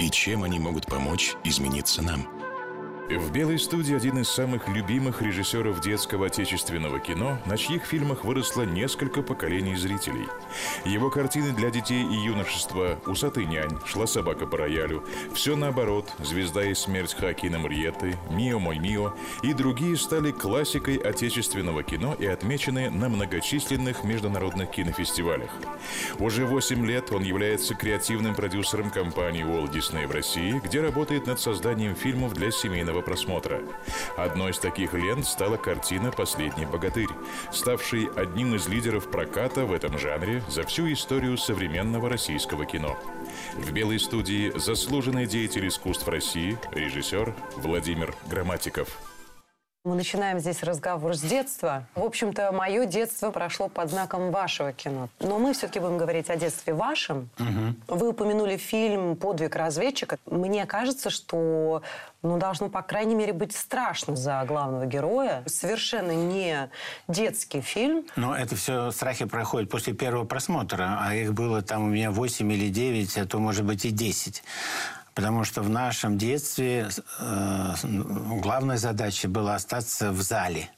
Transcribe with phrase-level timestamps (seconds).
[0.00, 2.39] и чем они могут помочь измениться нам.
[3.10, 8.62] В «Белой студии» один из самых любимых режиссеров детского отечественного кино, на чьих фильмах выросло
[8.62, 10.28] несколько поколений зрителей.
[10.84, 15.02] Его картины для детей и юношества «Усатый нянь», «Шла собака по роялю»,
[15.34, 21.82] «Все наоборот», «Звезда и смерть» Хакина Мриеты, «Мио мой Мио» и другие стали классикой отечественного
[21.82, 25.50] кино и отмечены на многочисленных международных кинофестивалях.
[26.20, 31.40] Уже 8 лет он является креативным продюсером компании Walt Disney в России, где работает над
[31.40, 33.62] созданием фильмов для семейного массового просмотра.
[34.16, 37.08] Одной из таких лент стала картина «Последний богатырь»,
[37.52, 42.98] ставший одним из лидеров проката в этом жанре за всю историю современного российского кино.
[43.54, 49.09] В «Белой студии» заслуженный деятель искусств России, режиссер Владимир Грамматиков.
[49.82, 51.86] Мы начинаем здесь разговор с детства.
[51.94, 55.08] В общем-то, мое детство прошло под знаком вашего кино.
[55.20, 57.30] Но мы все-таки будем говорить о детстве вашем.
[57.38, 57.96] Угу.
[57.96, 60.18] Вы упомянули фильм «Подвиг разведчика».
[60.26, 61.82] Мне кажется, что
[62.20, 65.42] ну, должно, по крайней мере, быть страшно за главного героя.
[65.46, 66.68] Совершенно не
[67.08, 68.04] детский фильм.
[68.16, 70.98] Но это все страхи проходят после первого просмотра.
[71.00, 74.42] А их было там у меня 8 или 9, а то, может быть, и 10.
[75.14, 77.74] Потому что в нашем детстве э,
[78.40, 80.70] главная задача была остаться в зале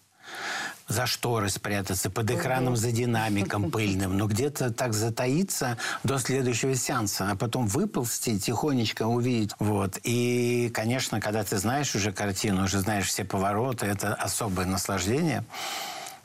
[0.89, 7.31] за шторы спрятаться, под экраном за динамиком пыльным, но где-то так затаиться до следующего сеанса,
[7.31, 9.53] а потом выползти, тихонечко увидеть.
[9.59, 9.99] Вот.
[10.03, 15.45] И, конечно, когда ты знаешь уже картину, уже знаешь все повороты, это особое наслаждение.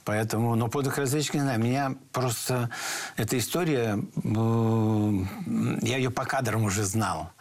[0.07, 2.69] Поэтому, но подвиг разведчика, не знаю, меня просто
[3.17, 7.31] эта история, я ее по кадрам уже знал.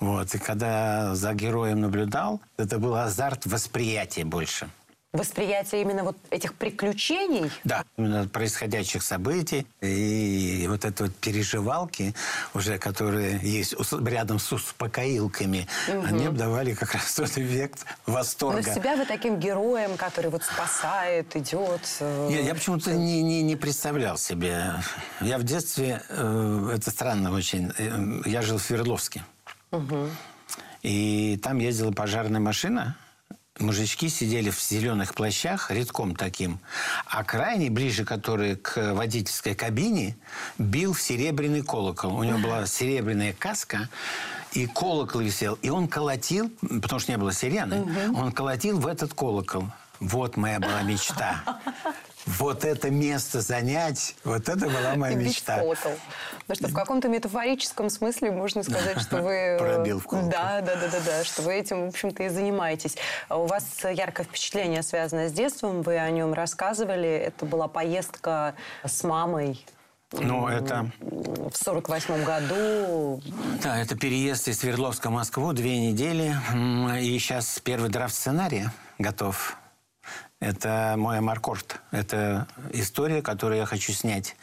[0.00, 0.34] Вот.
[0.34, 4.70] И когда за героем наблюдал, это был азарт восприятия больше
[5.14, 7.50] восприятие именно вот этих приключений?
[7.62, 12.14] Да, именно происходящих событий и вот это вот переживалки
[12.52, 13.74] уже, которые есть
[14.04, 16.04] рядом с успокоилками, угу.
[16.04, 18.68] они давали как раз тот эффект восторга.
[18.68, 21.82] Но себя вы таким героем, который вот спасает, идет...
[22.00, 24.74] Э, я, я почему-то не, не, не представлял себе.
[25.20, 29.24] Я в детстве, э, это странно очень, э, я жил в Свердловске.
[29.70, 30.08] Угу.
[30.82, 32.96] И там ездила пожарная машина,
[33.58, 36.58] мужички сидели в зеленых плащах, редком таким,
[37.06, 40.16] а крайний, ближе который к водительской кабине,
[40.58, 42.16] бил в серебряный колокол.
[42.16, 43.88] У него была серебряная каска,
[44.52, 45.58] и колокол висел.
[45.62, 48.18] И он колотил, потому что не было сирены, угу.
[48.20, 49.68] он колотил в этот колокол.
[50.00, 51.42] Вот моя была мечта
[52.26, 55.58] вот это место занять, вот это была моя мечта.
[55.58, 59.56] Потому что в каком-то метафорическом смысле можно сказать, что вы...
[59.58, 60.30] Пробил в колокол.
[60.30, 62.96] Да, да, да, да, да, что вы этим, в общем-то, и занимаетесь.
[63.28, 67.08] А у вас яркое впечатление, связанное с детством, вы о нем рассказывали.
[67.08, 68.54] Это была поездка
[68.84, 69.64] с мамой
[70.20, 70.90] ну, это...
[71.00, 73.20] В сорок восьмом году...
[73.62, 76.36] Да, это переезд из Свердловска в Москву, две недели.
[77.00, 79.56] И сейчас первый драфт сценария готов.
[80.40, 81.80] Это мой Амаркорт.
[81.90, 84.36] Это история, которую я хочу снять.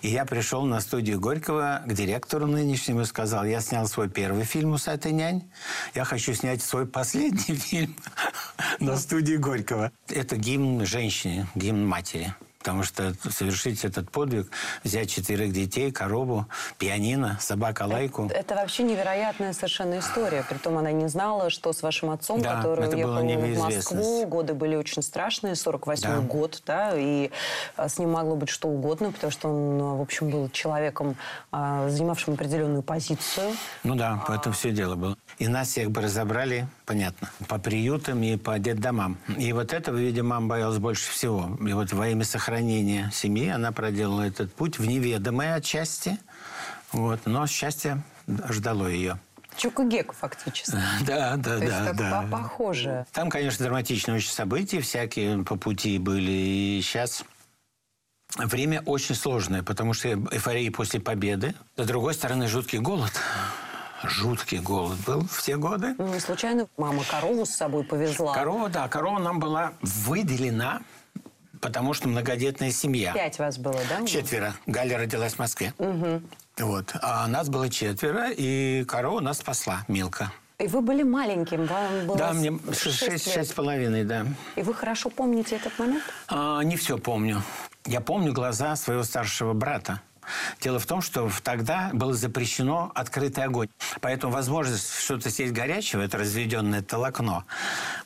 [0.00, 4.44] И я пришел на студию Горького к директору нынешнему и сказал, я снял свой первый
[4.44, 5.42] фильм «Усатый нянь».
[5.94, 7.94] Я хочу снять свой последний фильм
[8.80, 9.92] на студии Горького.
[10.08, 12.34] Это гимн женщине, гимн матери.
[12.62, 14.48] Потому что совершить этот подвиг,
[14.84, 16.46] взять четырех детей, корову,
[16.78, 18.26] пианино, собака лайку.
[18.26, 20.44] Это, это вообще невероятная совершенно история.
[20.48, 24.76] Притом она не знала, что с вашим отцом, да, который уехал в Москву, годы были
[24.76, 26.18] очень страшные, 48 да.
[26.20, 27.32] год, да, и
[27.76, 31.16] а, с ним могло быть что угодно, потому что он, в общем, был человеком,
[31.50, 33.56] а, занимавшим определенную позицию.
[33.82, 35.16] Ну да, в этом все дело было.
[35.38, 39.18] И нас всех бы разобрали, понятно, по приютам и по детдомам.
[39.36, 41.58] И вот этого, видимо, мама боялась больше всего.
[41.66, 46.18] И вот во имя сохранения семьи она проделала этот путь в неведомой отчасти.
[46.92, 47.20] Вот.
[47.24, 48.02] Но счастье
[48.48, 49.18] ждало ее.
[49.56, 50.76] Чук Геку фактически.
[51.06, 51.86] Да, да, То да.
[51.86, 52.26] Есть да.
[52.30, 53.06] похоже.
[53.12, 56.30] Там, конечно, драматичные очень события всякие по пути были.
[56.30, 57.24] И сейчас
[58.36, 61.54] время очень сложное, потому что эйфория после победы.
[61.76, 63.12] С другой стороны, жуткий голод
[64.04, 65.94] жуткий голод был в те годы.
[65.98, 68.34] Ну, не случайно мама корову с собой повезла?
[68.34, 68.88] Корова, да.
[68.88, 70.82] Корова нам была выделена,
[71.62, 73.12] потому что многодетная семья.
[73.14, 74.04] Пять вас было, да?
[74.04, 74.54] Четверо.
[74.66, 75.72] Галя родилась в Москве.
[75.78, 76.22] Угу.
[76.58, 76.92] Вот.
[77.00, 80.32] А нас было четверо, и корова нас спасла, Милка.
[80.58, 84.26] И вы были маленьким, вам было Да, мне шесть шесть с половиной, да.
[84.56, 86.04] И вы хорошо помните этот момент?
[86.28, 87.42] А, не все помню.
[87.86, 90.02] Я помню глаза своего старшего брата.
[90.60, 93.68] Дело в том, что тогда было запрещено открытый огонь.
[94.00, 97.44] Поэтому возможность что-то съесть горячего, это разведенное толокно,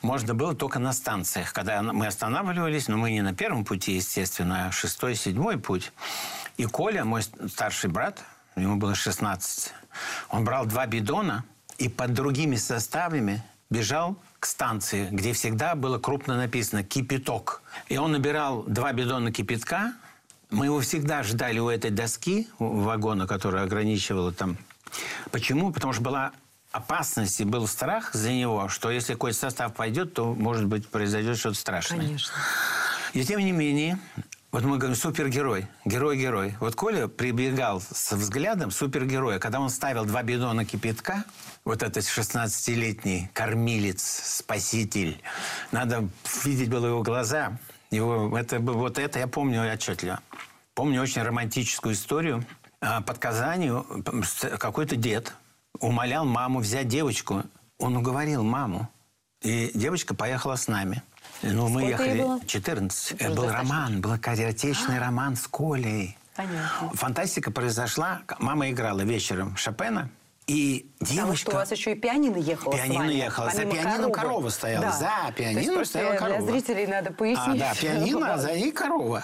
[0.01, 1.53] можно было только на станциях.
[1.53, 5.91] Когда мы останавливались, но мы не на первом пути, естественно, а шестой, седьмой путь.
[6.57, 8.23] И Коля, мой старший брат,
[8.55, 9.73] ему было 16,
[10.29, 11.43] он брал два бидона
[11.77, 17.61] и под другими составами бежал к станции, где всегда было крупно написано «кипяток».
[17.89, 19.93] И он набирал два бидона кипятка.
[20.49, 24.57] Мы его всегда ждали у этой доски у вагона, которая ограничивала там.
[25.31, 25.73] Почему?
[25.73, 26.31] Потому что была
[26.71, 31.37] опасность и был страх за него, что если какой-то состав пойдет, то, может быть, произойдет
[31.37, 31.99] что-то страшное.
[31.99, 32.33] Конечно.
[33.13, 33.99] И тем не менее,
[34.51, 36.55] вот мы говорим супергерой, герой-герой.
[36.59, 41.25] Вот Коля прибегал со взглядом супергероя, когда он ставил два бидона кипятка,
[41.65, 45.21] вот этот 16-летний кормилец, спаситель,
[45.71, 46.07] надо
[46.45, 47.57] видеть было его глаза.
[47.91, 50.19] Его, это, вот это я помню отчетливо.
[50.73, 52.45] Помню очень романтическую историю.
[52.81, 53.85] А, Под Казанью
[54.59, 55.33] какой-то дед
[55.79, 57.43] умолял маму взять девочку.
[57.79, 58.89] Он уговорил маму.
[59.41, 61.03] И девочка поехала с нами.
[61.43, 62.21] Ну, мы Сколько ей ехали...
[62.21, 62.39] было?
[62.45, 63.11] 14.
[63.11, 63.57] Это был достаточно.
[63.75, 66.17] роман, был отечественный роман с Колей.
[66.35, 66.91] Понятно.
[66.93, 68.21] Фантастика произошла.
[68.39, 70.09] Мама играла вечером Шопена.
[70.47, 71.37] И Потому девочка...
[71.37, 73.49] что у вас еще и пианино ехало Пианино ехало.
[73.49, 74.11] За помимо пианино коровы.
[74.13, 74.91] корова стояла.
[74.93, 74.99] За
[75.35, 76.51] То есть пианино стояла Для корова.
[76.51, 77.59] зрителей надо А, пояснить.
[77.59, 79.23] да, пианино, а за ней корова.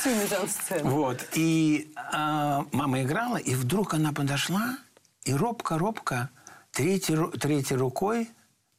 [0.00, 0.90] Всю мизансцену.
[0.90, 1.18] Вот.
[1.34, 4.78] И а, мама играла, и вдруг она подошла
[5.24, 6.30] и робко-робко
[6.72, 8.30] третьей, третьей рукой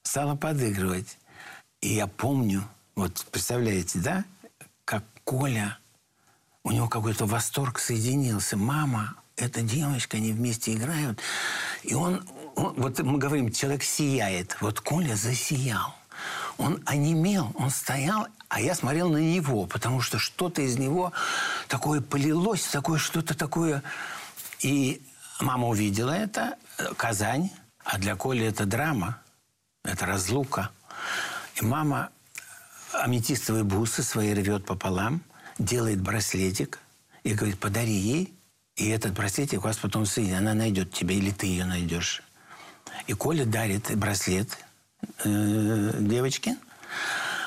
[0.02, 1.20] стала подыгрывать.
[1.82, 2.64] И я помню,
[2.96, 4.24] вот представляете, да,
[4.84, 5.78] как Коля,
[6.64, 8.58] у него какой-то восторг соединился.
[8.58, 11.20] Мама, эта девочка, они вместе играют.
[11.84, 12.24] И он,
[12.56, 14.58] он- вот мы говорим, человек сияет.
[14.62, 15.96] Вот Коля засиял.
[16.58, 21.12] Он онемел, он стоял, а я смотрел на него, потому что что-то из него
[21.68, 23.84] такое полилось, такое что-то такое.
[24.60, 25.02] И
[25.42, 27.50] мама увидела это, э, Казань,
[27.84, 29.20] а для Коли это драма,
[29.84, 30.70] это разлука.
[31.56, 32.10] И мама
[32.94, 35.22] аметистовые бусы свои рвет пополам,
[35.58, 36.80] делает браслетик
[37.24, 38.34] и говорит, подари ей,
[38.76, 42.24] и этот браслетик у вас потом сын, она найдет тебя, или ты ее найдешь.
[43.08, 44.58] И Коля дарит браслет
[45.24, 46.58] э, девочке.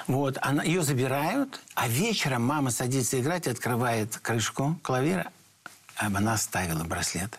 [0.07, 5.33] Вот, она, ее забирают, а вечером мама садится играть, открывает крышку клавира,
[5.97, 7.39] а она оставила браслет.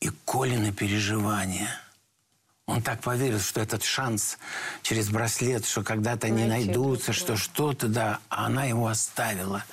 [0.00, 1.68] И Колины переживания–
[2.70, 4.38] он так поверил, что этот шанс
[4.82, 9.64] через браслет, что когда-то они найдутся, что что-то, да, а она его оставила.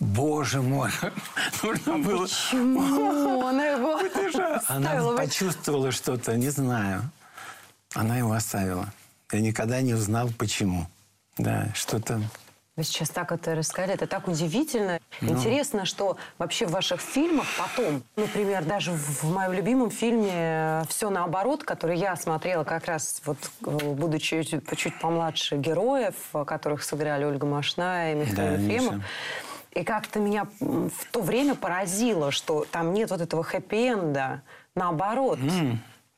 [0.00, 0.90] Боже мой,
[1.62, 2.24] нужно было...
[2.24, 3.94] Почему она его
[4.34, 5.16] Она оставила?
[5.16, 7.08] почувствовала что-то, не знаю.
[7.94, 8.92] Она его оставила.
[9.32, 10.88] Я никогда не узнал, почему.
[11.38, 12.20] Да, что-то...
[12.80, 15.00] Вы сейчас так это рассказали, это так удивительно.
[15.20, 15.32] Ну.
[15.32, 21.62] Интересно, что вообще в ваших фильмах потом, например, даже в, моем любимом фильме «Все наоборот»,
[21.62, 23.36] который я смотрела как раз, вот,
[23.66, 29.04] э, будучи чуть, чуть помладше героев, э, которых сыграли Ольга Машна и Михаил Да, Ефремов.
[29.72, 34.40] И как-то меня в то время поразило, что там нет вот этого хэппи-энда.
[34.74, 35.38] Наоборот.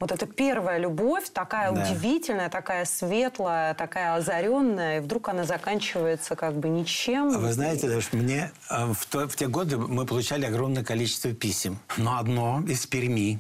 [0.03, 1.81] Вот это первая любовь, такая Да.
[1.81, 7.29] удивительная, такая светлая, такая озаренная, и вдруг она заканчивается как бы ничем.
[7.39, 11.79] Вы знаете, даже мне э, в, то- в те годы мы получали огромное количество писем.
[11.97, 13.39] Но одно из Перми.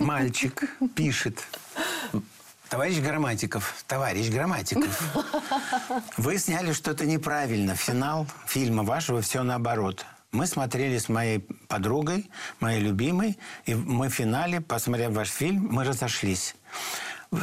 [0.00, 0.64] Мальчик
[0.96, 1.38] пишет.
[2.68, 5.16] Товарищ Грамматиков, товарищ Грамматиков,
[6.16, 7.76] вы сняли что-то неправильно.
[7.76, 10.04] Финал фильма вашего все наоборот.
[10.30, 12.30] Мы смотрели с моей подругой,
[12.60, 16.54] моей любимой, и мы в финале, посмотрев ваш фильм, мы разошлись.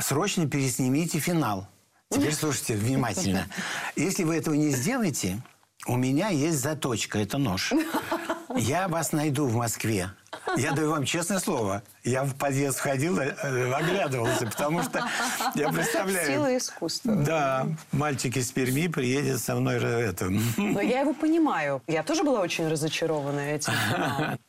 [0.01, 1.67] Срочно переснимите финал.
[2.09, 3.47] Теперь слушайте внимательно.
[3.95, 5.41] Если вы этого не сделаете,
[5.87, 7.73] у меня есть заточка, это нож.
[8.55, 10.11] Я вас найду в Москве.
[10.57, 11.83] Я даю вам честное слово.
[12.03, 15.03] Я в подъезд входил, э, оглядывался, потому что
[15.55, 16.27] я представляю...
[16.27, 17.15] Сила искусства.
[17.15, 20.29] Да, мальчик из Перми приедет со мной это.
[20.57, 21.81] Но я его понимаю.
[21.87, 23.73] Я тоже была очень разочарована этим.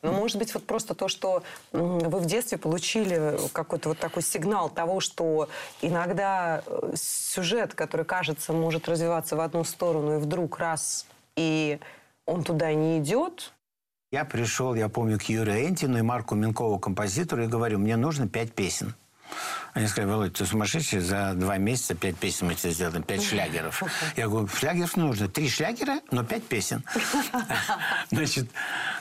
[0.02, 4.68] Но, может быть, вот просто то, что вы в детстве получили какой-то вот такой сигнал
[4.68, 5.48] того, что
[5.80, 11.78] иногда э, сюжет, который, кажется, может развиваться в одну сторону, и вдруг раз, и
[12.26, 13.52] он туда не идет,
[14.12, 18.28] Я пришел, я помню, к Юрию Энтину и Марку Минкову, композитору, и говорю, мне нужно
[18.28, 18.94] пять песен.
[19.74, 23.82] Они сказали, Володь, ты сумасшедший, за два месяца пять песен мы тебе сделаем, пять шлягеров.
[24.16, 26.84] Я говорю, шлягеров нужно, три шлягера, но пять песен.
[28.10, 28.48] Значит,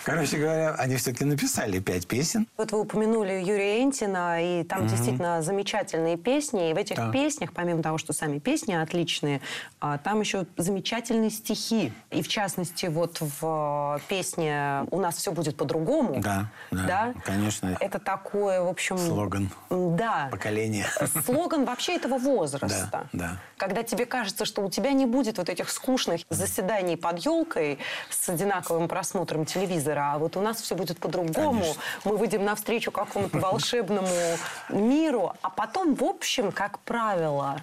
[0.05, 2.47] Короче говоря, они все-таки написали пять песен.
[2.57, 6.69] Вот вы упомянули Юрия Энтина, и там действительно замечательные песни.
[6.69, 7.11] И в этих Да.
[7.11, 9.41] песнях, помимо того, что сами песни отличные,
[9.79, 11.91] а, там еще замечательные стихи.
[12.11, 16.21] И в частности, вот в э, песне «У нас все будет по-другому».
[16.21, 17.75] Да, да, конечно.
[17.79, 18.99] Это такое, в общем...
[18.99, 19.49] Слоган.
[19.71, 20.24] Да.
[20.31, 20.85] Поколение.
[21.25, 22.89] Слоган вообще этого возраста.
[22.91, 23.37] Да, да.
[23.57, 27.79] Когда тебе кажется, что у тебя не будет вот этих скучных заседаний под елкой
[28.09, 31.61] с одинаковым просмотром телевизора, а вот у нас все будет по-другому.
[31.61, 31.81] Конечно.
[32.03, 34.07] Мы выйдем навстречу какому-то волшебному
[34.69, 37.61] миру, а потом, в общем, как правило,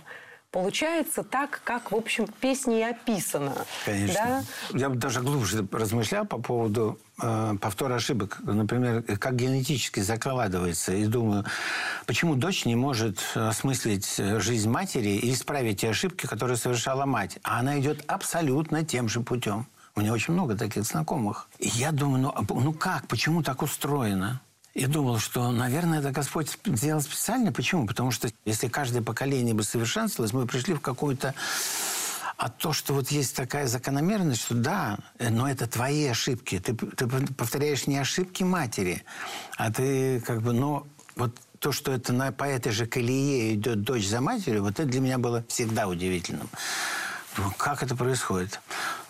[0.52, 3.54] получается так, как, в общем, в песне и описано.
[3.84, 4.44] Конечно.
[4.70, 4.78] Да?
[4.78, 8.38] Я бы даже глубже размышлял по поводу э, повтора ошибок.
[8.42, 10.92] Например, как генетически закладывается.
[10.92, 11.44] И думаю,
[12.06, 17.38] почему дочь не может осмыслить жизнь матери и исправить те ошибки, которые совершала мать.
[17.42, 19.66] А она идет абсолютно тем же путем.
[19.94, 21.48] У меня очень много таких знакомых.
[21.58, 24.40] И я думаю, ну, а ну как, почему так устроено?
[24.74, 27.52] И думал, что, наверное, это Господь сделал специально.
[27.52, 27.86] Почему?
[27.86, 31.34] Потому что если каждое поколение бы совершенствовалось, мы пришли в какую-то
[32.38, 36.58] а то, что вот есть такая закономерность, что да, э, но это твои ошибки.
[36.58, 39.04] Ты, ты повторяешь не ошибки матери,
[39.56, 43.82] а ты как бы, но вот то, что это на, по этой же колее идет
[43.82, 46.48] дочь за матерью, вот это для меня было всегда удивительным.
[47.36, 48.60] Ну, Как это происходит?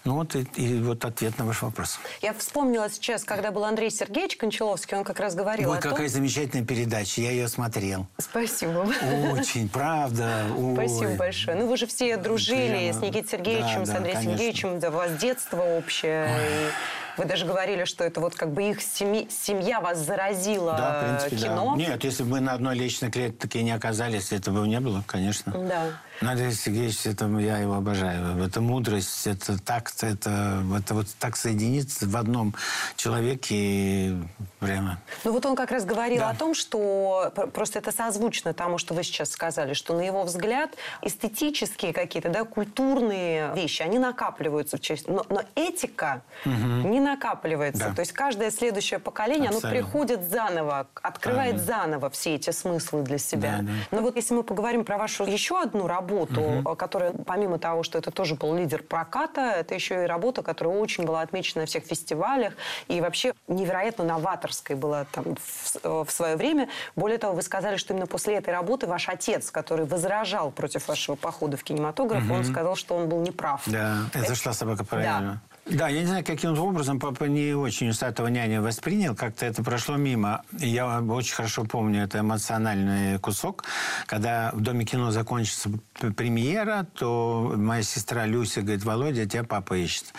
[0.05, 2.01] Ну вот и, и вот ответ на ваш вопрос.
[2.23, 5.93] Я вспомнила сейчас, когда был Андрей Сергеевич Кончаловский, он как раз говорил Ой, о том...
[5.93, 8.07] какая замечательная передача, я ее смотрел.
[8.19, 8.87] Спасибо.
[9.33, 10.47] Очень, правда.
[10.59, 10.75] ой.
[10.75, 11.57] Спасибо большое.
[11.57, 12.93] Ну, вы же все дружили Прямо.
[12.93, 14.33] с Никитой Сергеевичем, Да, с да, Андреем конечно.
[14.39, 14.81] Сергеевичем.
[14.81, 16.29] Да, у вас детство общее.
[16.29, 21.01] И вы даже говорили, что это вот как бы их семи- семья вас заразила Да,
[21.03, 21.75] в принципе, кино.
[21.77, 21.77] да.
[21.77, 25.53] Нет, если бы мы на одной личной клетке не оказались, этого бы не было, конечно.
[25.53, 25.85] Да.
[26.27, 28.43] Андрей Сергеевич, это, я его обожаю.
[28.43, 32.55] Это мудрость, это так, это, это вот так соединиться в одном
[32.97, 34.17] человеке
[34.59, 34.99] прямо...
[35.25, 36.31] Ну вот он как раз говорил Да.
[36.31, 40.23] о том, что пр- просто это созвучно тому, что вы сейчас сказали, что на его
[40.25, 40.71] взгляд
[41.03, 47.89] эстетические какие-то, да, культурные вещи, они накапливаются в честь, но, но этика не накапливается.
[47.89, 47.95] Да.
[47.95, 49.83] То есть каждое следующее поколение, оно Абсолютно.
[49.83, 53.59] приходит заново, открывает заново все эти смыслы для себя.
[53.61, 53.73] Да, да.
[53.91, 57.99] Но вот если мы поговорим про вашу еще одну работу, э, которая, помимо того, что
[57.99, 61.85] это тоже был лидер проката, это еще и работа, которая очень была отмечена на всех
[61.85, 62.55] фестивалях
[62.89, 66.69] и вообще невероятно новаторской была там в, э, в свое время.
[66.97, 71.17] Более того, вы сказали, что именно после этой работы ваш отец, который возражал против вашего
[71.17, 73.63] похода в кинематограф, он сказал, что он был неправ.
[73.67, 75.41] Да, это зашла собака правильно.
[75.51, 79.97] Да, я не знаю, каким образом папа не очень усатого няня воспринял, как-то это прошло
[79.97, 80.43] мимо.
[80.59, 83.65] Я очень хорошо помню это эмоциональный кусок.
[84.07, 85.71] Когда в Доме кино закончится
[86.17, 90.13] премьера, то моя сестра Люся говорит, Володя, тебя папа ищет.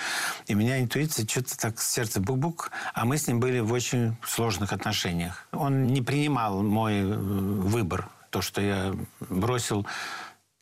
[0.47, 4.71] И меня интуиция что-то так сердце бук-бук, а мы с ним были в очень сложных
[4.71, 5.47] отношениях.
[5.51, 8.93] Он не принимал мой э, выбор, то, что я
[9.29, 9.85] бросил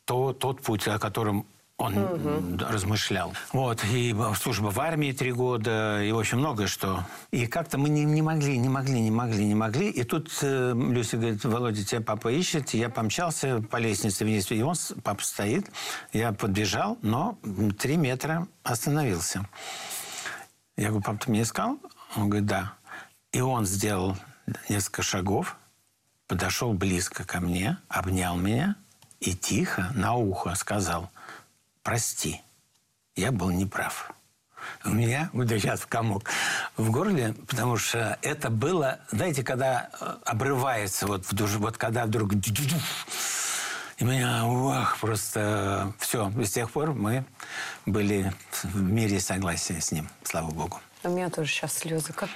[0.06, 1.46] то, тот путь, о котором
[1.82, 3.34] он м, размышлял.
[3.54, 7.04] Вот, и служба в армии три года, и, в общем, многое что.
[7.32, 9.90] И как-то мы не, не могли, не могли, не могли, не могли.
[9.90, 12.74] И тут э, Люся говорит, Володя, тебя папа ищет.
[12.74, 15.72] Я помчался по лестнице вниз, и он, папа стоит.
[16.14, 17.38] Я подбежал, но
[17.80, 19.46] три метра остановился.
[20.78, 21.80] Я говорю, папа, ты меня искал?
[22.16, 22.74] Он говорит, да.
[23.32, 24.18] И он сделал
[24.70, 25.58] несколько шагов,
[26.28, 28.76] подошел близко ко мне, обнял меня
[29.20, 31.10] и тихо на ухо сказал,
[31.84, 32.42] прости,
[33.16, 34.12] я был неправ.
[34.86, 36.30] У меня, вот сейчас в комок
[36.78, 42.06] в горле, потому что это было, знаете, когда э, обрывается, вот, в душе, вот когда
[42.06, 42.34] вдруг...
[42.34, 46.32] И меня, ох, просто все.
[46.40, 47.24] И с тех пор мы
[47.86, 48.34] были
[48.64, 50.80] в мире согласия с ним, слава богу.
[51.04, 52.14] У меня тоже сейчас слезы.
[52.14, 52.30] Как.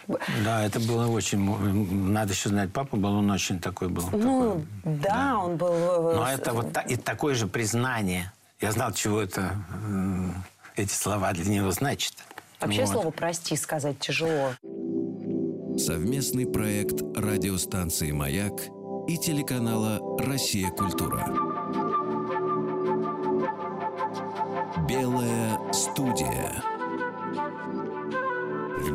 [0.43, 1.39] Да, это было очень...
[2.09, 4.09] Надо еще знать, папа был, он очень такой был.
[4.11, 5.73] Ну, такой, да, он был...
[5.73, 8.31] э, Но это вот и такое же признание.
[8.61, 10.33] Я знал, чего это, м,
[10.75, 12.13] эти слова для него значат.
[12.61, 12.89] Вообще Вот.
[12.89, 14.53] слово «прости» сказать тяжело.
[15.77, 18.53] Совместный проект радиостанции «Маяк»
[19.07, 20.69] и телеканала «Россия.
[20.69, 21.25] Культура».
[24.87, 26.63] Белая студия.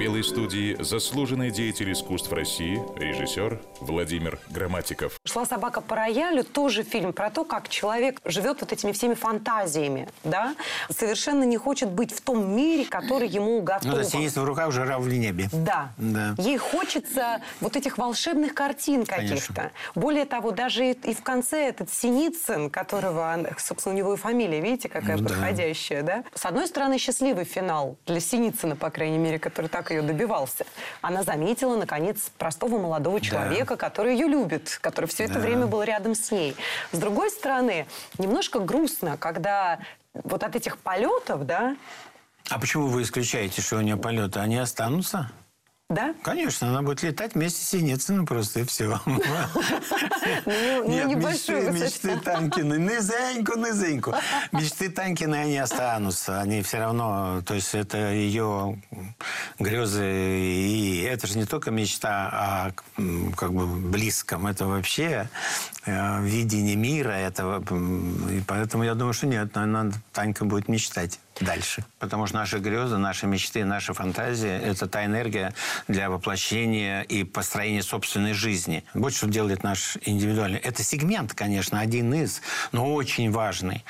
[0.01, 5.13] Белой студии заслуженный деятель искусств России, режиссер Владимир Грамматиков.
[5.27, 10.09] «Шла собака по роялю» тоже фильм про то, как человек живет вот этими всеми фантазиями,
[10.25, 10.55] да,
[10.89, 13.93] совершенно не хочет быть в том мире, который ему Ну, готов.
[13.95, 15.51] да, синица в руках, жара в небе.
[15.53, 15.93] Да.
[15.99, 16.35] Да.
[16.39, 19.71] Ей хочется вот этих волшебных картин каких-то.
[19.95, 24.63] Более того, даже и, и в конце этот Синицын, которого, собственно, у него и фамилия,
[24.63, 25.29] видите, какая Ну да.
[25.35, 26.25] подходящая, да?
[26.35, 30.65] С одной стороны, счастливый финал для Синицына, по крайней мере, который так ее добивался.
[31.03, 35.41] Она заметила, наконец, простого молодого человека, который ее любит, который все это Да.
[35.41, 36.57] время был рядом с ней.
[36.93, 37.87] С другой стороны,
[38.19, 39.79] немножко грустно, когда
[40.15, 41.77] вот от этих полетов, да,
[42.49, 44.41] А почему вы исключаете, что у нее полеты?
[44.41, 45.31] Они останутся?
[45.91, 49.01] Да, Конечно, она будет летать вместе с Синицыным просто, и все.
[49.07, 54.15] ну, Нет, небольшую мечты, Танькины, низеньку, низеньку.
[54.53, 56.41] Мечты Танькины, они останутся.
[56.41, 58.81] Они все равно, то есть это ее
[59.59, 60.07] грезы.
[60.07, 62.29] И это же не только мечта
[62.97, 64.47] о м, как бы близком.
[64.47, 65.29] Это вообще
[65.87, 67.65] э, видение мира этого.
[68.31, 69.53] И поэтому я думаю, что нет,
[70.13, 71.85] Танька будет мечтать дальше.
[71.99, 75.55] Потому что наши грезы, наши мечты, наша фантазия– это та энергия
[75.89, 78.85] для воплощения и построения собственной жизни.
[78.95, 80.59] Вот что делает наш индивидуальный.
[80.59, 82.41] Это сегмент, конечно, один из,
[82.73, 83.85] но очень важный.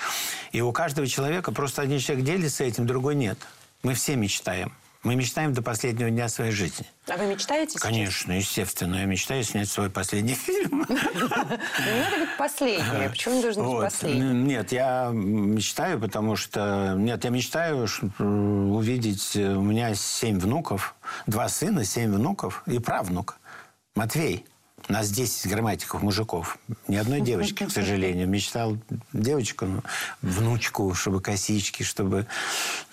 [0.53, 3.39] И у каждого человека просто один человек делится этим, другой нет.
[3.83, 4.73] Мы все мечтаем.
[5.03, 6.85] Мы мечтаем до последнего дня своей жизни.
[7.09, 7.83] А вы мечтаете сейчас?
[7.83, 8.97] Конечно, естественно.
[8.97, 10.85] Я мечтаю снять свой последний фильм.
[10.91, 13.09] Ну, Не надо быть последними.
[13.11, 13.85] Почему не должен быть Вот.
[13.85, 14.47] последним?
[14.47, 16.95] Нет, я мечтаю, потому что...
[16.99, 19.37] Нет, я мечтаю ш- увидеть...
[19.37, 20.95] э, У меня семь внуков,
[21.27, 23.39] два сына, семь внуков и правнук.
[23.95, 24.45] Матвей.
[24.89, 26.59] Нас 10 грамматиков, мужиков.
[26.89, 28.29] Ни одной девочки, к сожалению.
[28.29, 28.77] Мечтал
[29.13, 29.83] девочку, ну,
[30.23, 32.27] внучку, чтобы косички, чтобы...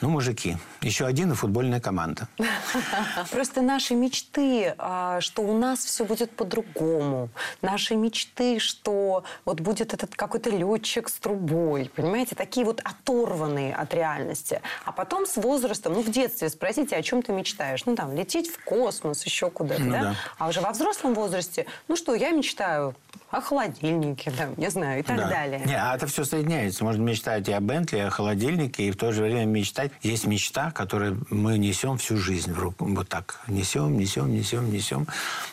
[0.01, 0.57] Ну, мужики.
[0.81, 2.27] Еще один и футбольная команда.
[3.31, 7.29] Просто наши мечты, а, что у нас все будет по-другому.
[7.61, 11.91] Наши мечты, что вот будет этот какой-то летчик с трубой.
[11.95, 14.61] Понимаете, такие вот оторванные от реальности.
[14.85, 17.85] А потом с возрастом, ну, в детстве спросите, о чем ты мечтаешь?
[17.85, 20.01] Ну, там, лететь в космос, еще куда-то, Ну да?
[20.01, 20.15] да.
[20.37, 22.95] А уже во взрослом возрасте, ну что, я мечтаю
[23.29, 25.29] о холодильнике, там, не знаю, и так Да.
[25.29, 25.61] далее.
[25.65, 26.83] Не, а это все соединяется.
[26.83, 29.91] Можно мечтать и о Бентли, и о холодильнике, и в то же время мечтать.
[30.01, 32.85] Есть мечта, которую мы несем всю жизнь в руку.
[32.85, 33.41] Вот так.
[33.47, 35.07] Несем, несем, несем, несем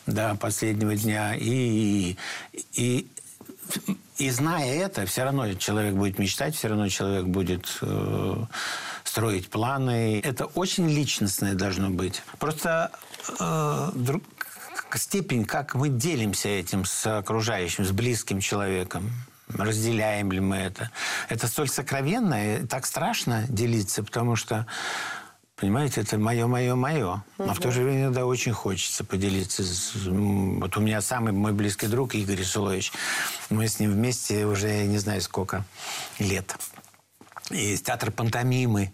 [0.07, 1.35] до последнего дня.
[1.35, 2.17] И,
[2.75, 3.09] и,
[4.19, 8.37] и зная это, все равно человек будет мечтать, все равно человек будет э,
[9.03, 10.21] строить планы.
[10.25, 12.23] Это очень личностное должно быть.
[12.39, 12.93] Просто
[13.41, 14.23] э, друг-
[14.99, 19.11] степень, как мы делимся этим с окружающим, с близким человеком.
[19.49, 20.91] Разделяем ли мы это?
[21.29, 24.67] Это столь сокровенно и так страшно делиться, потому что,
[25.57, 27.23] понимаете, это мое, мое, мое.
[27.39, 29.63] Но в то же время иногда очень хочется поделиться.
[30.07, 32.93] Вот у меня самый мой близкий друг Игорь Сулович.
[33.51, 35.65] Мы с ним вместе уже не знаю сколько
[36.19, 36.57] лет.
[37.51, 38.93] И театр пантомимы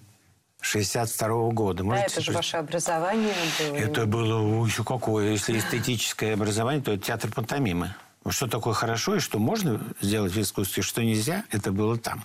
[0.60, 1.78] 62 года.
[1.78, 3.76] Да, Можете это же ваше образование было.
[3.76, 5.30] Это было еще какое.
[5.30, 7.94] Если эстетическое образование, то это театр пантомимы.
[8.28, 12.24] Что такое хорошо и что можно сделать в искусстве, что нельзя, это было там.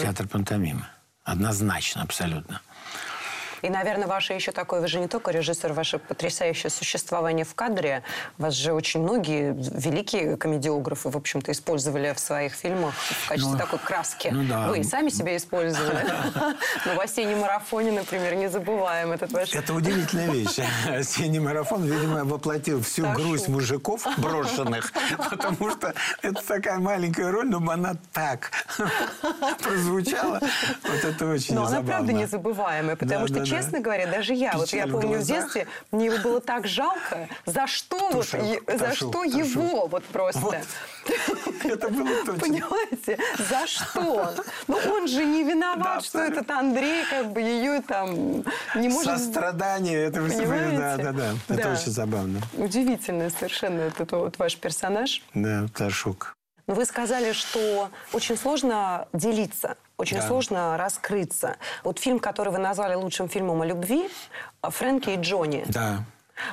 [0.00, 0.86] Театр пантомимы.
[1.24, 2.60] Однозначно, абсолютно.
[3.62, 8.02] И, наверное, ваше еще такое, вы же не только режиссер, ваше потрясающее существование в кадре.
[8.38, 13.58] Вас же очень многие великие комедиографы, в общем-то, использовали в своих фильмах в качестве Ну,
[13.58, 14.28] такой краски.
[14.32, 14.68] ну да.
[14.68, 16.04] Вы и сами себя использовали.
[16.86, 19.52] Но в «Осеннем марафоне», например, не забываем этот ваш...
[19.54, 20.58] Это удивительная вещь.
[20.88, 24.92] Осенний марафон, видимо, воплотил всю грусть мужиков брошенных,
[25.30, 28.50] потому что это такая маленькая роль, но она так
[29.62, 30.40] прозвучала.
[30.82, 33.49] Вот это очень Но она правда незабываемая, потому что.
[33.50, 37.28] Честно говоря, даже я, вот я в помню в детстве, мне его было так жалко,
[37.46, 40.40] за что вот, за что его вот просто.
[40.40, 40.56] Вот.
[41.64, 42.40] Это было точно.
[42.40, 43.18] Понимаете?
[43.38, 44.34] За что?
[44.68, 49.18] Ну, он же не виноват, Да, что этот Андрей как бы ее там не может...
[49.18, 50.78] Сострадание, это вы Понимаете?
[50.78, 51.34] Да, да, да.
[51.48, 51.72] Это Да.
[51.72, 52.40] очень забавно.
[52.54, 55.22] Удивительный совершенно этот вот ваш персонаж.
[55.34, 56.36] Да, Ташук.
[56.70, 60.22] Вы сказали, что очень сложно делиться, очень Да.
[60.28, 61.56] сложно раскрыться.
[61.82, 64.08] Вот фильм, который вы назвали лучшим фильмом о любви,
[64.62, 66.04] «Фрэнки и Джонни», Да.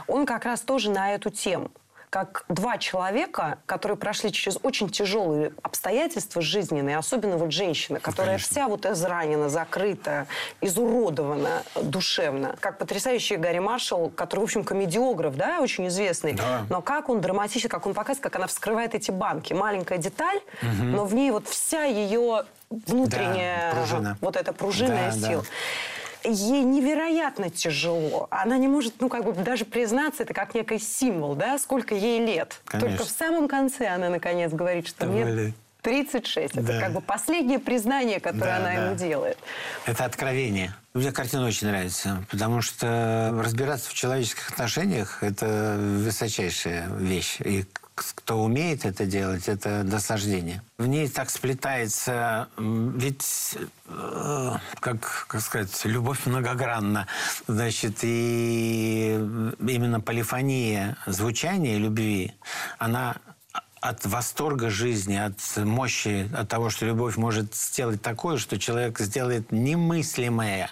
[0.08, 1.70] он как раз тоже на эту тему.
[2.10, 8.50] Как два человека, которые прошли через очень тяжелые обстоятельства жизненные, особенно вот женщина, которая конечно.
[8.50, 10.26] вся вот изранена, закрыта,
[10.62, 12.56] изуродована душевно.
[12.62, 16.34] Как потрясающий Гарри Маршалл, который, в общем, комедиограф, да, очень известный.
[16.34, 16.66] Да.
[16.70, 19.52] Но как он драматично, как он показывает, как она вскрывает эти банки.
[19.52, 24.18] Маленькая деталь, но в ней вот вся ее внутренняя Да, пружина.
[24.22, 25.42] вот эта пружинная Да, да.
[26.28, 28.28] Ей невероятно тяжело.
[28.32, 32.20] Она не может, ну, как бы даже признаться, это как некий символ, да, сколько ей
[32.26, 32.60] лет.
[32.66, 32.90] Конечно.
[32.90, 35.54] Только в самом конце она, наконец, говорит, что мне Довольно.
[35.84, 36.56] 36.
[36.56, 36.80] Это Да.
[36.82, 38.74] как бы последнее признание, которое Да, она да.
[38.74, 39.38] ему делает.
[39.86, 40.76] Это откровение.
[40.94, 47.38] Мне картина очень нравится, потому что разбираться в человеческих отношениях– это высочайшая вещь.
[47.40, 47.66] И
[48.02, 50.62] кто умеет это делать, это наслаждение.
[50.78, 53.58] В ней так сплетается, ведь,
[53.88, 57.08] э, как, как сказать, любовь многогранна.
[57.48, 59.14] Значит, и
[59.60, 62.34] именно полифония звучания любви,
[62.78, 63.16] она
[63.82, 69.52] от восторга жизни, от мощи, от того, что любовь может сделать такое, что человек сделает
[69.52, 70.70] немыслимое.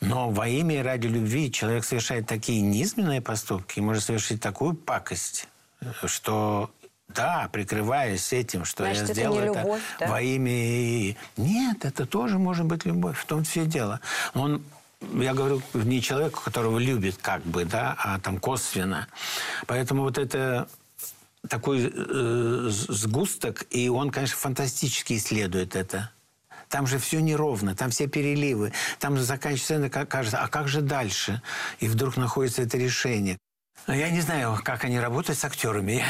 [0.00, 4.74] Но во имя и ради любви человек совершает такие низменные поступки и может совершить такую
[4.74, 5.48] пакость,
[6.04, 6.70] что
[7.08, 10.06] да, прикрываясь этим, что Значит, я сделал это, не это любовь, да?
[10.08, 11.16] во имя...
[11.36, 14.00] Нет, это тоже может быть любовь, в том все дело.
[14.34, 14.62] Он
[15.00, 19.06] я говорю не человеку, которого любит как бы, да, а там косвенно.
[19.66, 20.68] Поэтому вот это
[21.48, 26.10] такой э, сгусток, и он, конечно, фантастически исследует это.
[26.68, 28.72] Там же все неровно, там все переливы.
[28.98, 31.40] Там заканчивается, кажется, а как же дальше?
[31.78, 33.38] И вдруг находится это решение.
[33.86, 36.02] Я не знаю, как они работают с актерами.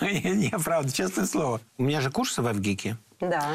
[0.50, 1.60] Я, правда, честное слово.
[1.78, 2.96] У меня же курсы в Авгике.
[3.20, 3.54] Да.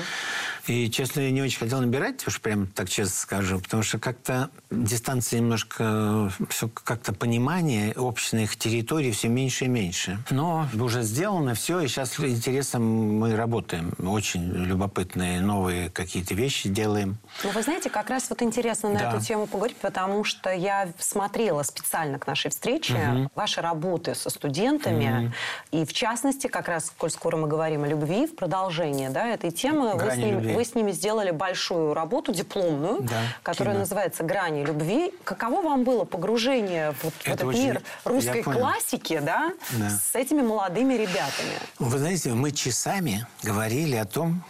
[0.68, 4.50] И, честно, я не очень хотел набирать, уж прям так честно скажу, потому что как-то
[4.70, 10.20] дистанция немножко, все как-то понимание общественных территорий все меньше и меньше.
[10.30, 12.84] Но уже сделано все, и сейчас интересом
[13.20, 13.94] мы работаем.
[13.98, 17.18] Очень любопытные новые какие-то вещи делаем.
[17.44, 19.14] Ну, вы знаете, как раз вот интересно на да.
[19.14, 23.32] эту тему поговорить, потому что я смотрела специально к нашей встрече угу.
[23.34, 25.34] ваши работы со студентами, угу.
[25.72, 29.56] и в частности, как раз, коль скоро мы говорим о любви, в продолжение да, этой
[29.56, 33.82] темы, вы с, ним, вы с ними сделали большую работу, дипломную, да, которая кино.
[33.82, 35.14] называется «Грани любви».
[35.24, 37.64] Каково вам было погружение в, в этот очень...
[37.64, 39.90] мир русской классики да, да.
[39.90, 41.58] с этими молодыми ребятами?
[41.80, 44.44] Вы знаете, мы часами говорили о том,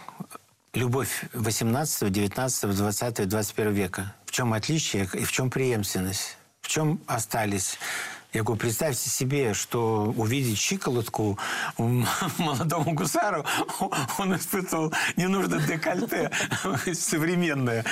[0.74, 4.14] любовь 18, 19, 20, 21 века.
[4.26, 6.36] В чем отличие и в чем преемственность?
[6.60, 7.78] В чем остались
[8.32, 11.38] я говорю, представьте себе, что увидеть щиколотку
[12.38, 13.44] молодому гусару,
[14.18, 16.30] он испытывал ненужное декольте
[16.94, 17.84] современное.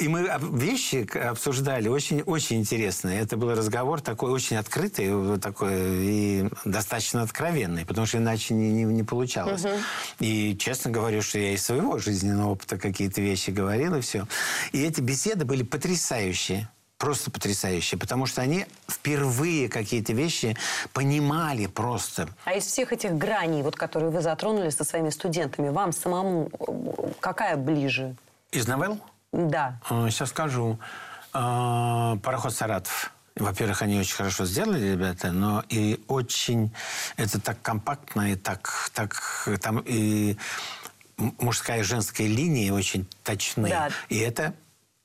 [0.00, 3.20] И мы вещи обсуждали очень, очень интересные.
[3.20, 8.84] Это был разговор такой очень открытый такой, и достаточно откровенный, потому что иначе не, не,
[8.84, 9.64] не получалось.
[9.64, 9.74] Угу.
[10.20, 14.26] И честно говорю, что я из своего жизненного опыта какие-то вещи говорил, и все.
[14.72, 20.56] И эти беседы были потрясающие просто потрясающие, потому что они впервые какие-то вещи
[20.92, 22.28] понимали просто.
[22.44, 27.12] А из всех этих граней, вот, которые вы затронули со своими студентами, вам самому э,
[27.20, 28.16] какая ближе?
[28.52, 29.00] Из новелл?
[29.32, 29.80] Да.
[29.88, 30.78] Сейчас скажу.
[31.32, 33.10] А, «Пароход Саратов».
[33.36, 36.72] Во-первых, они очень хорошо сделали, ребята, но и очень
[37.16, 40.36] это так компактно и так, так там и
[41.16, 43.68] мужская и женская линии очень точны.
[43.68, 43.88] Да.
[44.08, 44.54] И это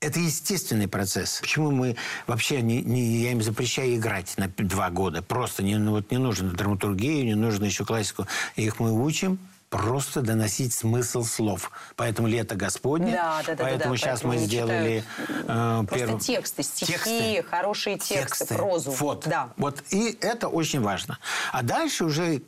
[0.01, 1.39] это естественный процесс.
[1.41, 1.95] Почему мы
[2.27, 5.21] вообще не, не я им запрещаю играть на два года?
[5.21, 8.25] Просто не, ну, вот не нужно драматургию, не нужно еще классику.
[8.55, 11.71] Их мы учим просто доносить смысл слов.
[11.95, 13.11] Поэтому «Лето Господне».
[13.11, 13.63] Да, да, да.
[13.63, 15.03] Поэтому да, сейчас мы сделали...
[15.47, 16.25] Э, просто перв...
[16.25, 18.91] тексты, стихи, тексты, хорошие тексты, тексты, прозу.
[18.91, 19.53] Вот, да.
[19.57, 19.83] вот.
[19.91, 21.19] И это очень важно.
[21.51, 22.39] А дальше уже,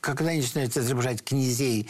[0.00, 1.88] когда начинается изображать князей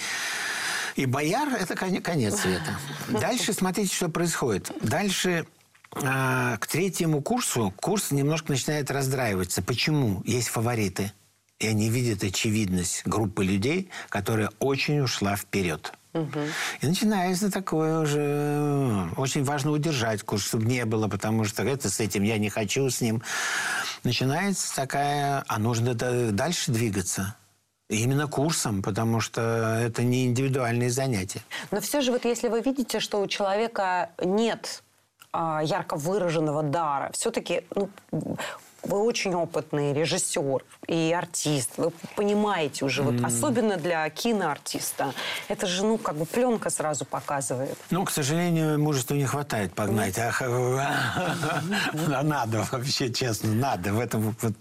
[0.99, 2.77] и бояр– это конец света.
[3.09, 4.73] Дальше смотрите, что происходит.
[4.83, 5.47] Дальше
[5.95, 9.63] э, к третьему курсу курс немножко начинает раздраиваться.
[9.63, 10.23] Почему?
[10.25, 11.13] Есть фавориты.
[11.61, 15.93] И они видят очевидность группы людей, которая очень ушла вперед.
[16.81, 19.09] И начинается такое уже...
[19.17, 22.91] Очень важно удержать курс, чтобы не было, потому что это с этим я не хочу
[22.91, 23.23] с ним.
[24.03, 25.45] Начинается такая...
[25.47, 27.37] А нужно дальше двигаться.
[27.89, 31.41] Именно курсом, потому что это не индивидуальные занятия.
[31.71, 34.83] Но все же вот если вы видите, что у человека нет
[35.33, 37.89] а, ярко выраженного дара, все-таки ну,
[38.83, 41.73] вы очень опытный режиссер и артист.
[41.77, 45.13] Вы понимаете уже, вот особенно для киноартиста.
[45.49, 47.77] Это же, ну, как бы пленка сразу показывает.
[47.91, 50.19] Ну, к сожалению, мужества не хватает погнать.
[50.19, 50.43] Ах,
[52.23, 53.93] надо вообще, честно, надо.
[53.93, 54.55] В этом вот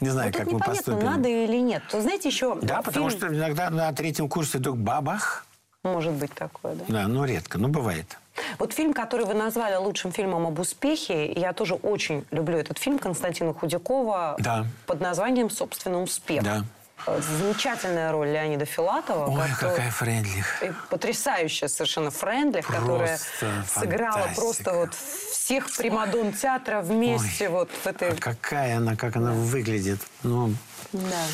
[0.00, 1.04] не знаю, вот как мы поступим.
[1.04, 1.82] надо или нет.
[1.90, 2.56] То знаете, еще...
[2.62, 5.44] Да, потому что иногда на третьем курсе вдруг бабах.
[5.82, 6.84] Может быть такое, да?
[6.88, 8.18] Да, ну редко, но бывает.
[8.58, 12.98] Вот фильм, который вы назвали лучшим фильмом об успехе, я тоже очень люблю этот фильм
[12.98, 14.66] Константина Худякова да.
[14.86, 16.42] под названием «Собственно, успех».
[16.42, 16.64] Да.
[17.06, 19.30] Замечательная роль Леонида Филатова.
[19.30, 19.76] Ой, который...
[19.76, 20.62] какая Френдлих.
[20.90, 23.18] Потрясающая совершенно Френдлих, просто которая
[23.66, 24.40] сыграла фантастика.
[24.40, 28.10] просто вот всех примадон театра вместе Ой, вот в этой...
[28.10, 30.00] А какая она, как она выглядит.
[30.22, 30.52] Ну...
[30.92, 31.24] Да.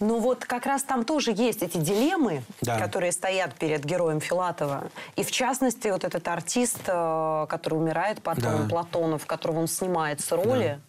[0.00, 2.78] Но вот как раз там тоже есть эти дилеммы, да.
[2.78, 4.90] которые стоят перед героем Филатова.
[5.16, 8.68] И в частности, вот этот артист, э, который умирает потом, да.
[8.68, 10.80] Платонов, в которого он снимает с роли,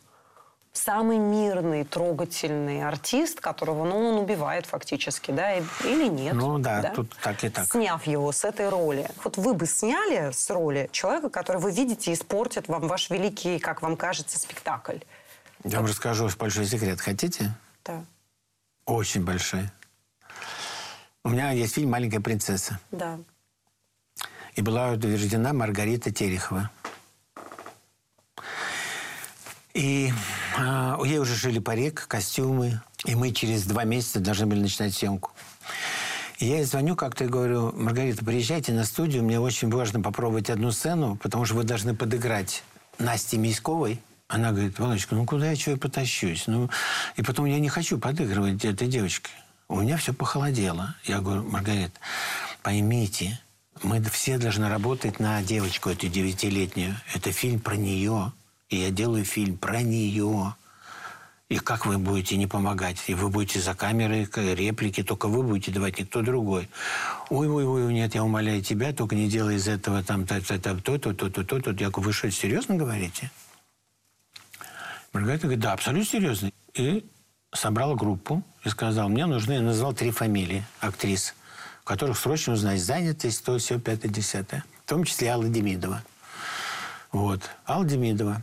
[0.73, 6.33] самый мирный, трогательный артист, которого, ну, он убивает фактически, да, или нет.
[6.33, 7.65] Ну да, тут так и так.
[7.65, 9.09] Сняв его с этой роли.
[9.23, 13.81] Вот вы бы сняли с роли человека, который вы видите испортит вам ваш великий, как
[13.81, 14.99] вам кажется, спектакль.
[15.63, 17.01] Я вам расскажу большой секрет.
[17.01, 17.53] Хотите?
[17.83, 18.03] Да.
[18.85, 19.69] Очень большой.
[21.23, 22.79] У меня есть фильм «Маленькая принцесса».
[22.91, 23.19] Да.
[24.55, 26.69] И была утверждена Маргарита Терехова.
[29.73, 30.11] И
[30.57, 32.81] а, ей уже шили парик, костюмы.
[33.05, 35.31] И мы через два месяца должны были начинать съемку.
[36.39, 40.49] И я ей звоню как-то и говорю, Маргарита, приезжайте на студию, мне очень важно попробовать
[40.49, 42.63] одну сцену, потому что вы должны подыграть
[42.97, 44.01] Насте Миськовой.
[44.31, 46.47] Она говорит, Володечка, ну куда я чего потащусь?
[46.47, 46.69] Ну,
[47.17, 49.29] и потом я не хочу подыгрывать этой девочке.
[49.67, 50.95] У меня все похолодело.
[51.03, 51.99] Я говорю, Маргарита,
[52.63, 53.41] поймите,
[53.83, 56.95] мы все должны работать на девочку эту девятилетнюю.
[57.13, 58.31] Это фильм про нее.
[58.69, 60.55] И я делаю фильм про нее.
[61.49, 63.03] И как вы будете не помогать?
[63.07, 66.69] И вы будете за камерой реплики, только вы будете давать, никто другой.
[67.29, 71.71] Ой-ой-ой, нет, я умоляю тебя, только не делай из этого там то-то, то-то, то-то, то-то.
[71.71, 73.29] Я говорю, вы что, серьезно говорите?
[75.13, 76.51] Маргарита говорит, да, абсолютно серьезно.
[76.73, 77.05] И
[77.53, 81.35] собрал группу и сказал, мне нужны, я назвал три фамилии актрис,
[81.83, 84.63] которых срочно узнать, занятость, то, все, пятое, десятое.
[84.85, 86.01] В том числе Алла Демидова.
[87.11, 87.49] Вот.
[87.67, 88.41] Алла Демидова.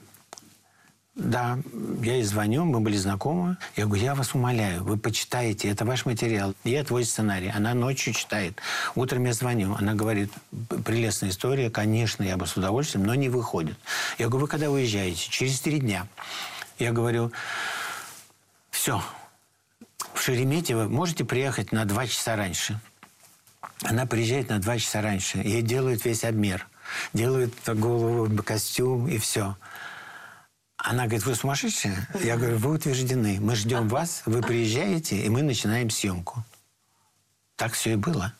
[1.14, 1.58] Да,
[2.00, 3.56] я ей звоню, мы были знакомы.
[3.74, 6.54] Я говорю, я вас умоляю, вы почитаете, это ваш материал.
[6.62, 7.48] Я твой сценарий.
[7.48, 8.60] Она ночью читает.
[8.94, 9.74] Утром я звоню.
[9.74, 10.30] Она говорит,
[10.84, 13.76] прелестная история, конечно, я бы с удовольствием, но не выходит.
[14.18, 15.28] Я говорю, вы когда уезжаете?
[15.28, 16.06] Через три дня.
[16.78, 17.32] Я говорю,
[18.70, 19.02] все,
[20.14, 22.80] в Шереметьево можете приехать на два часа раньше.
[23.82, 25.38] Она приезжает на два часа раньше.
[25.38, 26.66] Ей делают весь обмер.
[27.12, 29.56] Делают голову, костюм и все.
[30.76, 32.06] Она говорит, вы сумасшедшие?
[32.22, 33.38] Я говорю, вы утверждены.
[33.40, 36.44] Мы ждем вас, вы приезжаете, и мы начинаем съемку.
[37.56, 38.32] Так все и было.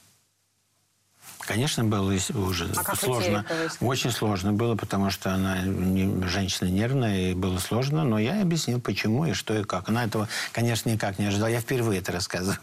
[1.40, 3.46] Конечно, было уже А сложно.
[3.80, 8.04] Очень сложно было, потому что она не- женщина нервная, и было сложно.
[8.04, 9.88] Но я объяснил, почему и что и как.
[9.88, 11.48] Она этого, конечно, никак не ожидала.
[11.48, 12.58] Я впервые это рассказываю.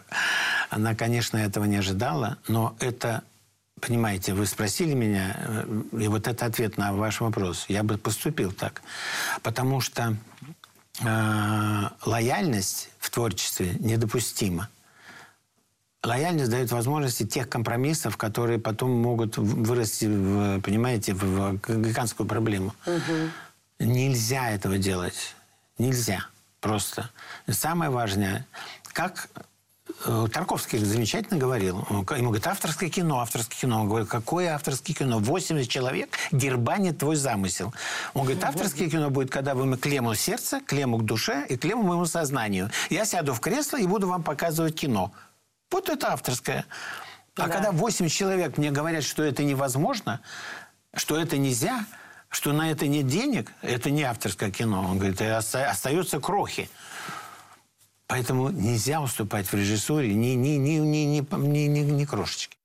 [0.70, 3.24] Она, конечно, этого не ожидала, но это
[3.82, 7.66] Понимаете, вы спросили меня, э, и вот это ответ на ваш вопрос.
[7.68, 8.82] Я бы поступил так.
[9.44, 10.16] Потому что
[11.04, 14.70] э, лояльность в творчестве недопустима.
[16.06, 22.74] Лояльность дает возможности тех компромиссов, которые потом могут вырасти, в, понимаете, в, гигантскую проблему.
[23.80, 25.36] Нельзя этого делать.
[25.78, 26.28] Нельзя.
[26.62, 27.10] Просто.
[27.48, 28.48] И Самое важное,
[28.94, 29.30] как
[30.06, 31.86] э, Тарковский замечательно говорил.
[31.90, 33.82] Ему говорит, авторское кино, авторское кино.
[33.82, 35.20] Он говорит, какое авторское кино?
[35.20, 37.74] 80 человек дербанит твой замысел.
[38.14, 42.06] Он говорит, авторское кино будет, когда вы клему сердце, клему к душе и клему моему
[42.06, 42.72] сознанию.
[42.90, 45.12] Я сяду в кресло и буду вам показывать кино.
[45.72, 46.66] Вот это авторское.
[47.38, 47.50] А Да.
[47.50, 50.22] когда 8 человек мне говорят, что это невозможно,
[50.96, 51.86] что это нельзя,
[52.30, 54.86] что на это нет денег, это не авторское кино.
[54.90, 56.70] Он говорит, «И оста- остаются крохи.
[58.08, 62.58] Поэтому нельзя уступать в режиссуре ни, ни, ни, ни, ни, ни, ни, ни крошечки.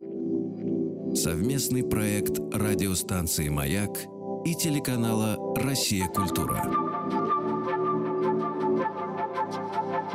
[1.17, 3.91] Совместный проект радиостанции «Маяк»
[4.45, 6.07] и телеканала «Россия.
[6.07, 6.63] Культура».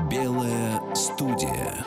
[0.10, 1.84] Белая студия.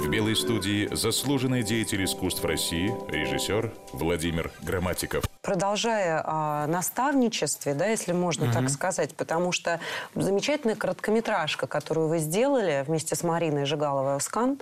[0.00, 5.24] В «Белой студии» заслуженный деятель искусств России, режиссер Владимир Грамматиков.
[5.42, 9.78] Продолжая о наставничестве, да, если можно так сказать, потому что
[10.14, 14.58] замечательная короткометражка, которую вы сделали вместе с Мариной Жигаловой Оскан,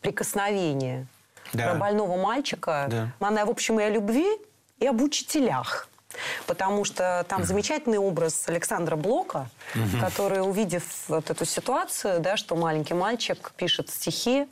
[0.00, 1.06] «Прикосновение»,
[1.52, 1.68] Да.
[1.68, 3.08] про больного мальчика, Да.
[3.20, 4.26] она, в общем, и о любви,
[4.80, 5.88] и об учителях.
[6.46, 9.48] Потому что там замечательный образ Александра Блока,
[10.00, 14.48] который, увидев вот эту ситуацию, да, что маленький мальчик пишет стихи,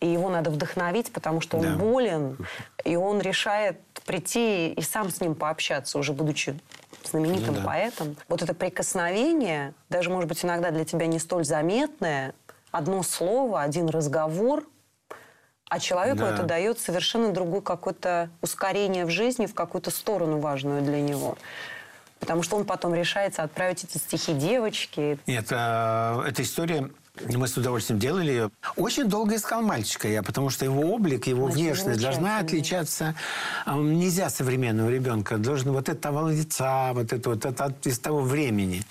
[0.00, 1.70] и его надо вдохновить, потому что он Да.
[1.76, 2.36] болен,
[2.84, 6.58] и он решает прийти и сам с ним пообщаться, уже будучи
[7.04, 7.66] знаменитым Ну да.
[7.66, 8.16] поэтом.
[8.28, 12.34] Вот это прикосновение, даже, может быть, иногда для тебя не столь заметное,
[12.70, 14.64] одно слово, один разговор,
[15.68, 16.34] а человеку Да.
[16.34, 21.36] это дает совершенно другое какое-то ускорение в жизни, в какую-то сторону важную для него.
[22.20, 25.18] Потому что он потом решается отправить эти стихи девочке.
[25.26, 26.88] Нет, э, эта история,
[27.34, 28.50] мы с удовольствием делали ее.
[28.76, 33.14] Очень долго искал мальчика я, потому что его облик, его Очень внешность должна отличаться.
[33.64, 35.36] А, Нельзя современного ребенка.
[35.36, 38.82] Должен вот этого лица, вот это вот это из того времени.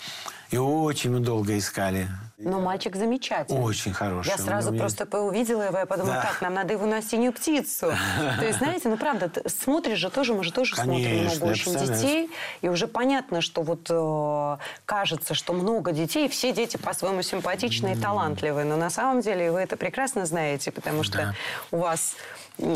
[0.52, 2.08] И очень долго искали.
[2.38, 3.62] Но мальчик замечательный.
[3.62, 4.28] Очень хороший.
[4.30, 6.22] Я сразу меня- просто увидела его, я подумала, Да.
[6.24, 7.94] так, нам надо его на синюю птицу.
[8.40, 11.74] То есть, знаете, ну правда, ты смотришь же тоже, мы же тоже смотрим много очень
[11.78, 12.30] детей,
[12.62, 17.98] и уже понятно, что вот э, кажется, что много детей, все дети по-своему симпатичные и
[18.00, 21.34] талантливые, но на самом деле вы это прекрасно знаете, потому что
[21.72, 22.16] у вас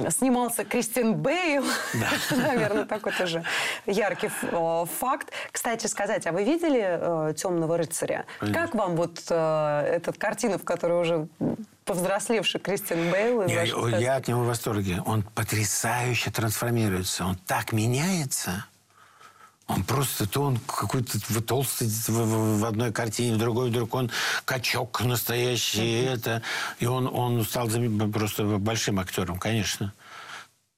[0.09, 1.63] снимался Кристин Бейл,
[2.31, 3.43] наверное, такой тоже
[3.85, 5.31] яркий э, факт.
[5.51, 8.25] Кстати сказать, а вы видели «Темного рыцаря»?
[8.53, 9.19] Как вам вот
[9.83, 11.27] э, эта картина, в которой уже
[11.85, 13.45] повзрослевший Кристин Бейл?
[13.47, 13.63] Я,
[13.97, 15.01] я от него в восторге.
[15.05, 17.25] Он потрясающе трансформируется.
[17.25, 18.65] Он так меняется.
[19.69, 24.09] Он просто то он какой-то толстый в, одной картине, в другой вдруг он
[24.43, 26.41] качок настоящий, это.
[26.79, 27.69] И он, он стал
[28.11, 29.93] просто большим актером, конечно.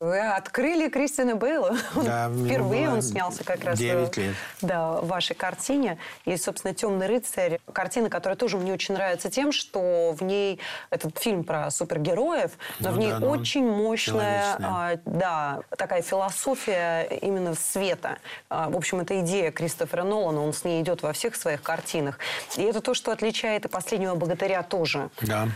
[0.02, 1.78] Вы открыли Кристина Бейла.
[1.96, 4.36] Да, Впервые он снялся как раз э, лет.
[4.62, 6.00] Да, в вашей картине.
[6.26, 10.60] И, собственно, «Темный рыцарь»– картина, которая тоже мне очень нравится тем, что в ней
[10.90, 16.02] этот фильм про супергероев, но Ну в ней да, он очень мощная а, да, такая
[16.02, 18.18] философия именно света.
[18.50, 22.18] А, В общем, это идея Кристофера Нолана, он с ней идет во всех своих картинах.
[22.58, 25.12] И это то, что отличает и «Последнего богатыря» тоже.
[25.22, 25.48] Да.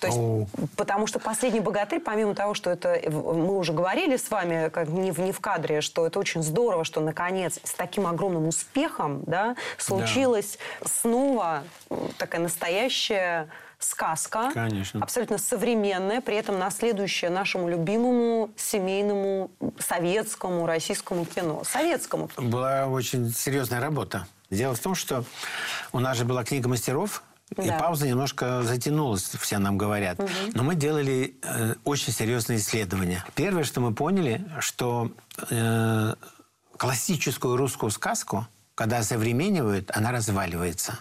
[0.00, 0.18] То есть,
[0.76, 5.10] потому что «Последний богатырь», помимо того, что это, мы уже говорили с вами, как не,
[5.10, 9.56] в- не в кадре, что это очень здорово, что наконец с таким огромным успехом да,
[9.78, 14.50] случилась снова м, такая настоящая сказка.
[14.52, 15.00] Конечно.
[15.02, 21.62] Абсолютно современная, при этом наследующая нашему любимому семейному советскому российскому кино.
[21.64, 22.28] Советскому.
[22.36, 24.26] Была очень серьезная работа.
[24.50, 25.24] Дело в том, что
[25.92, 27.22] у нас же была книга мастеров,
[27.54, 27.78] и Да.
[27.78, 30.18] пауза немножко затянулась, все нам говорят.
[30.54, 33.24] Но мы делали э, очень серьезные исследования.
[33.34, 35.12] Первое, что мы поняли, что
[35.50, 36.14] э,
[36.76, 40.98] классическую русскую сказку, когда современнивают, она разваливается.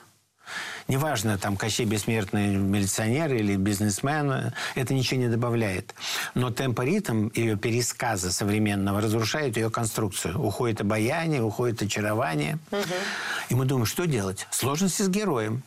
[0.87, 5.95] Неважно, там, Кощей Бессмертный милиционер или бизнесмен, э, это ничего не добавляет.
[6.35, 10.39] Но темпоритм ее пересказа современного разрушает ее конструкцию.
[10.39, 12.59] Уходит обаяние, уходит очарование.
[13.49, 14.47] И мы думаем, что делать?
[14.51, 15.63] Сложности с героем.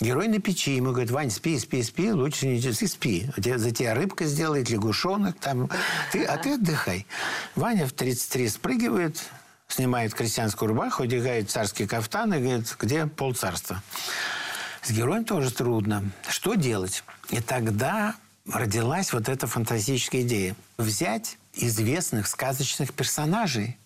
[0.00, 3.28] Герой на печи, ему говорят, Вань, спи, спи, спи, лучше не ты спи.
[3.36, 5.68] А За тебя рыбка сделает, лягушонок, там,
[6.12, 7.04] ты, а ты отдыхай.
[7.56, 9.20] Ваня в 33 спрыгивает,
[9.66, 13.82] снимает крестьянскую рубаху, одевает царский кафтан и говорит, где полцарства.
[14.82, 16.10] С героем тоже трудно.
[16.28, 17.02] Что делать?
[17.30, 18.14] И тогда
[18.46, 20.54] родилась вот эта фантастическая идея.
[20.78, 23.76] Взять известных сказочных персонажей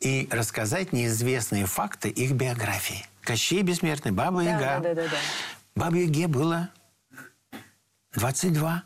[0.00, 3.06] и рассказать неизвестные факты их биографии.
[3.22, 4.80] Кощей Бессмертный, Баба Да, Яга.
[4.80, 5.16] да, да, да, да.
[5.74, 6.68] Бабе Яге было
[8.14, 8.82] 22.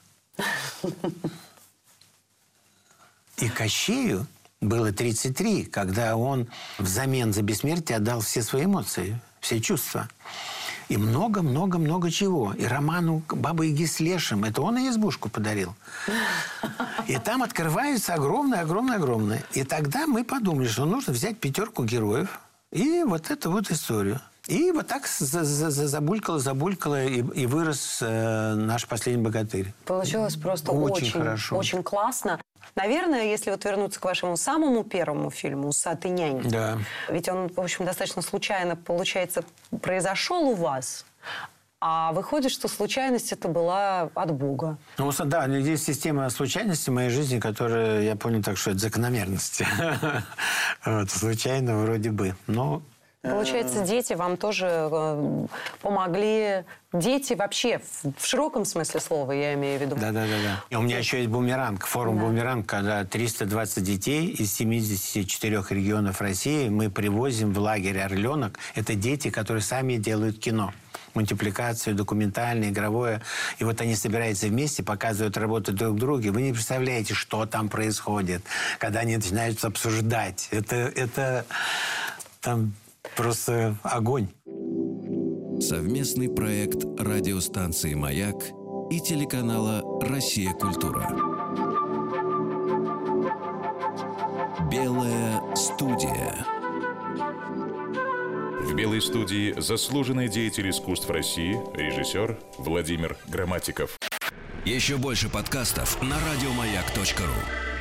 [3.38, 4.26] И Кощею
[4.60, 10.08] было 33, когда он взамен за бессмертие отдал все свои эмоции, все чувства.
[10.88, 12.52] И много-много-много чего.
[12.54, 14.44] И роману Бабы Яги с Лешим.
[14.44, 15.74] Это он и избушку подарил.
[17.08, 19.44] И там открываются огромные-огромные-огромные.
[19.52, 22.38] И тогда мы подумали, что нужно взять пятерку героев
[22.72, 24.20] и вот эту вот историю.
[24.48, 29.72] И вот так за- за- за- забулькало, забулькало, и, и вырос э, наш последний богатырь.
[29.84, 31.56] Получилось просто Очень очень, хорошо.
[31.56, 32.40] очень классно.
[32.76, 36.78] Наверное, если вот вернуться к вашему самому первому фильму «Усатый нянь», Да.
[37.08, 39.42] ведь он, в общем, достаточно случайно, получается,
[39.82, 41.04] произошел у вас,
[41.80, 44.78] а выходит, что случайность это была от Бога.
[44.98, 49.62] Ну, да, есть система случайностей в моей жизни, которая, я понял так, что это закономерность.
[50.84, 52.36] Вот, случайно вроде бы.
[52.46, 52.82] Но
[53.22, 55.46] Получается, дети вам тоже э,
[55.80, 56.64] помогли.
[56.92, 59.96] Дети вообще, в, широком смысле слова, я имею в виду.
[59.96, 60.64] Да, да, да, да.
[60.70, 66.68] И у меня еще есть бумеранг, форум бумеранг, когда 320 детей из 74 регионов России
[66.68, 68.58] мы привозим в лагерь Орленок.
[68.74, 70.72] Это дети, которые сами делают кино
[71.16, 73.22] мультипликацию, документальное, игровое.
[73.58, 76.28] И вот они собираются вместе, показывают работу друг друга.
[76.28, 78.42] Вы не представляете, что там происходит,
[78.78, 80.48] когда они начинают обсуждать.
[80.52, 81.44] Это, это
[82.40, 82.74] там
[83.16, 84.28] просто огонь.
[85.60, 88.36] Совместный проект радиостанции «Маяк»
[88.90, 90.52] и телеканала «Россия.
[90.52, 91.08] Культура».
[94.70, 96.34] Белая студия.
[98.66, 103.96] В «Белой студии» заслуженный деятель искусств России, режиссер Владимир Грамматиков.
[104.64, 107.75] Еще больше подкастов на радиомаяк.ру.